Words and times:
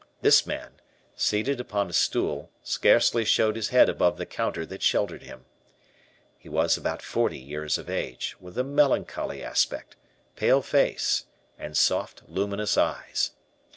This 0.23 0.47
man, 0.47 0.81
seated 1.15 1.59
upon 1.59 1.87
a 1.87 1.93
stool, 1.93 2.49
scarcely 2.63 3.23
showed 3.23 3.55
his 3.55 3.69
head 3.69 3.87
above 3.87 4.17
the 4.17 4.25
counter 4.25 4.65
that 4.65 4.81
sheltered 4.81 5.21
him. 5.21 5.45
He 6.39 6.49
was 6.49 6.75
about 6.75 7.03
forty 7.03 7.37
years 7.37 7.77
of 7.77 7.87
age, 7.87 8.35
with 8.39 8.57
a 8.57 8.63
melancholy 8.63 9.43
aspect, 9.43 9.95
pale 10.35 10.63
face, 10.63 11.25
and 11.59 11.77
soft 11.77 12.23
luminous 12.27 12.79
eyes. 12.79 13.33